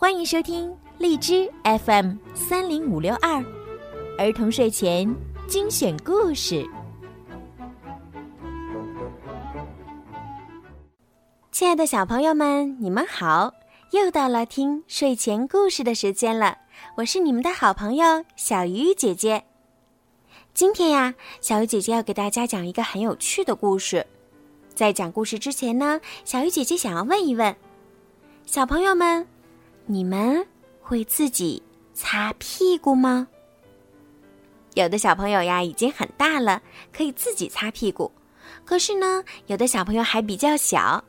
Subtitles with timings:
[0.00, 3.44] 欢迎收听荔枝 FM 三零五六二
[4.16, 5.12] 儿童睡前
[5.48, 6.64] 精选故事。
[11.50, 13.52] 亲爱的小朋友们，你们好！
[13.90, 16.58] 又到了听睡前故事的时间了，
[16.98, 19.42] 我是你们的好朋友小鱼姐姐。
[20.54, 24.06] 今天呀，小鱼姐姐要给大家讲一个很有趣的故事。
[24.72, 27.56] 在讲故事之前呢，小鱼姐姐想要问一问
[28.46, 29.26] 小朋友们：
[29.90, 30.46] 你们
[30.82, 31.62] 会自己
[31.94, 33.26] 擦屁股吗？
[34.74, 36.60] 有的小朋友呀，已经很大了，
[36.92, 38.12] 可以自己擦屁股；
[38.66, 41.02] 可是呢，有的小朋友还比较小。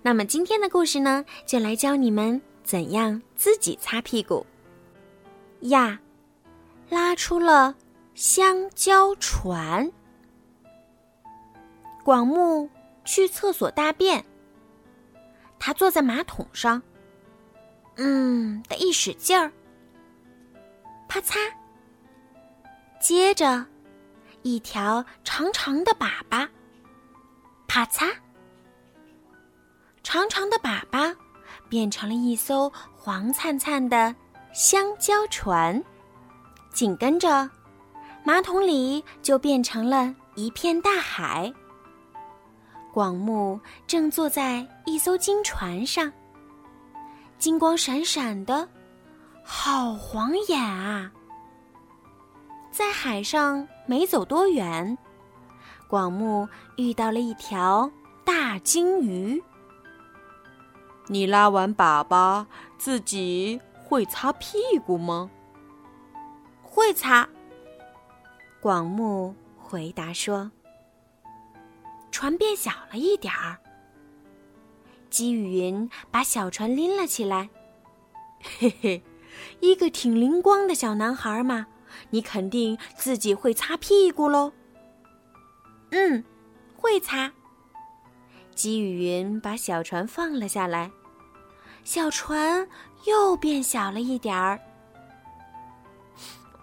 [0.00, 4.46] 那么今天的故事呢，就来教你们怎样自己擦屁股。
[5.62, 6.00] 呀，
[6.88, 7.74] 拉出了
[8.14, 9.90] 香蕉船，
[12.04, 12.70] 广木。
[13.02, 14.22] 去厕所大便，
[15.58, 16.80] 他坐在马桶上，
[18.02, 19.52] 嗯的一使劲儿，
[21.06, 21.36] 啪嚓。
[22.98, 23.62] 接着，
[24.40, 26.48] 一条长长的粑粑，
[27.68, 28.10] 啪嚓，
[30.02, 31.14] 长长的粑粑
[31.68, 34.14] 变成了一艘黄灿灿的
[34.54, 35.82] 香蕉船，
[36.72, 37.50] 紧跟着，
[38.24, 41.52] 马桶里就变成了一片大海。
[42.94, 46.10] 广木正坐在一艘金船上，
[47.40, 48.68] 金光闪闪的，
[49.42, 51.10] 好晃眼啊！
[52.70, 54.96] 在海上没走多远，
[55.88, 56.46] 广木
[56.76, 57.90] 遇到了一条
[58.26, 59.42] 大金鱼。
[61.06, 62.44] 你拉完粑粑，
[62.76, 65.30] 自己会擦屁股吗？
[66.62, 67.26] 会擦。
[68.60, 70.50] 广木回答说。
[72.10, 73.56] 船变小了一点儿，
[75.10, 77.50] 姬雨云把小船拎了起来。
[78.58, 79.02] 嘿嘿，
[79.60, 81.66] 一个挺灵光的小男孩嘛，
[82.10, 84.52] 你肯定自己会擦屁股喽。
[85.90, 86.24] 嗯，
[86.76, 87.32] 会擦。
[88.54, 90.90] 姬雨云把小船放了下来，
[91.82, 92.68] 小船
[93.06, 94.60] 又变小了一点儿。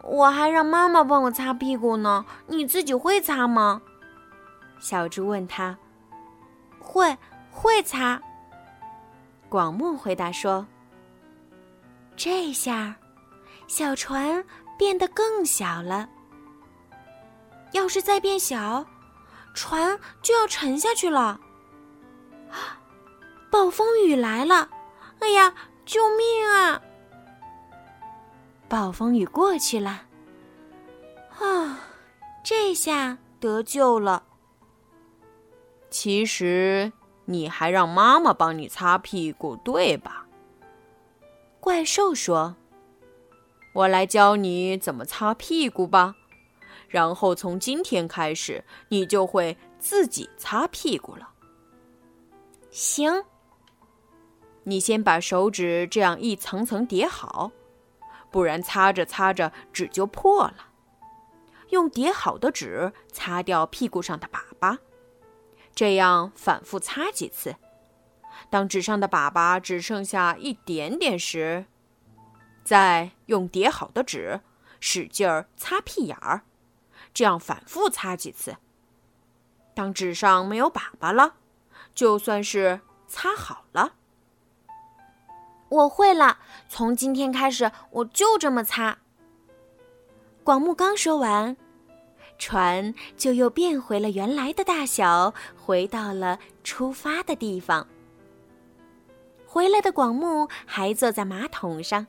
[0.03, 3.81] 我还让妈妈帮我擦屁股呢，你自己会擦吗？
[4.79, 5.77] 小猪问他
[6.79, 7.17] ：“会
[7.51, 8.21] 会擦？”
[9.49, 10.65] 广木回答说
[12.15, 12.95] ：“这下，
[13.67, 14.43] 小船
[14.77, 16.09] 变得更小了。
[17.71, 18.85] 要是再变小，
[19.53, 21.39] 船就要沉下去了。
[22.49, 22.79] 啊！
[23.49, 24.69] 暴风雨来了！
[25.19, 25.53] 哎呀，
[25.85, 26.81] 救命啊！
[28.67, 30.03] 暴风雨过去了。
[31.39, 31.79] 啊，
[32.43, 34.23] 这下得救了。”
[35.89, 36.91] 其实
[37.29, 40.25] 你还让妈妈帮你擦屁股，对吧？
[41.59, 42.55] 怪兽说
[43.75, 46.15] ：“我来教你怎么擦屁股吧，
[46.87, 51.29] 然后从今天开始，你就会自己擦屁股了。”
[52.71, 53.23] 行。
[54.63, 57.51] 你先把手指这样一层层叠好，
[58.31, 60.67] 不然擦着擦着纸就破了。
[61.69, 64.77] 用叠好的纸擦掉屁股上的粑粑。
[65.77, 67.55] 这样反复擦几次，
[68.49, 71.67] 当纸上的粑粑只剩下一点点时，
[72.63, 74.41] 再用叠好的纸
[74.79, 76.41] 使劲儿擦屁眼儿。
[77.13, 78.57] 这样反复擦几次，
[79.75, 81.35] 当纸上没有粑粑了，
[81.93, 83.93] 就算是擦好了。
[85.69, 88.97] 我会了，从今天开始我就这么擦。
[90.43, 91.55] 广木刚说完。
[92.37, 97.85] 船就又变回了原来的大小，回到了出发的地方。
[99.45, 102.05] 回来的广木还坐在马桶上，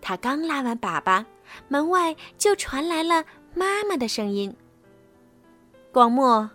[0.00, 1.24] 他刚拉完粑粑，
[1.68, 4.54] 门外就传来了妈妈的声音
[5.90, 6.48] ：“广木，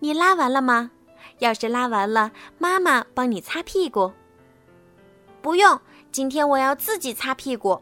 [0.00, 0.90] 你拉完了吗？
[1.38, 4.12] 要是拉完了，妈妈帮你擦屁股。
[5.40, 5.80] ”“不用，
[6.12, 7.80] 今天我要自己擦屁股。”“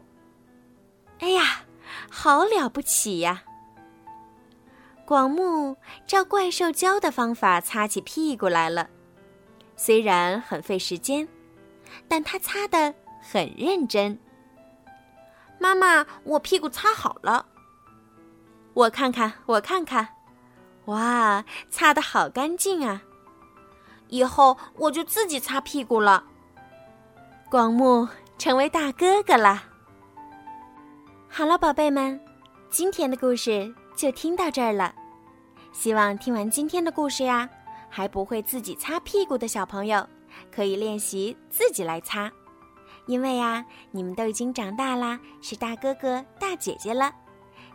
[1.19, 1.65] 哎呀，
[2.09, 3.43] 好了不起呀！”
[5.05, 8.89] 广木照怪兽教的方法擦起屁股来了，
[9.75, 11.27] 虽然很费时间，
[12.07, 12.91] 但他擦的
[13.21, 14.19] 很认真。
[15.59, 17.45] 妈妈，我屁股擦好了。
[18.73, 20.07] 我看看，我看看，
[20.85, 23.03] 哇，擦的好干净啊！
[24.07, 26.23] 以后我就自己擦屁股了。
[27.49, 28.07] 广木
[28.39, 29.63] 成为大哥哥了。
[31.29, 32.19] 好了，宝贝们，
[32.71, 33.73] 今天的故事。
[33.95, 34.93] 就听到这儿了，
[35.71, 37.49] 希望听完今天的故事呀，
[37.89, 40.05] 还不会自己擦屁股的小朋友，
[40.51, 42.29] 可以练习自己来擦。
[43.07, 47.13] 因为呀，你们都已经长大啦，是大哥哥、大姐姐了。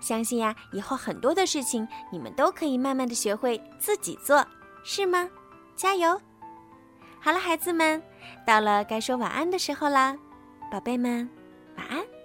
[0.01, 4.45] 相信呀，以后很多的事情你们都可以慢慢的学会自己做，
[4.83, 5.29] 是吗？
[5.77, 6.21] 加油！
[7.21, 8.03] 好了，孩子们，
[8.47, 10.17] 到了该说晚安的时候啦，
[10.71, 11.29] 宝贝们，
[11.77, 12.20] 晚安。